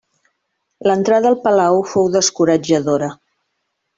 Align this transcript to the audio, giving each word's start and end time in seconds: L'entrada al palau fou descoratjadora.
L'entrada 0.91 1.29
al 1.33 1.37
palau 1.43 1.77
fou 1.93 2.09
descoratjadora. 2.17 3.13